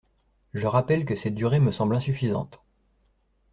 Je 0.55 0.65
rappelle 0.65 1.05
que 1.05 1.15
cette 1.15 1.35
durée 1.35 1.59
me 1.59 1.71
semble 1.71 1.95
insuffisante. 1.95 2.59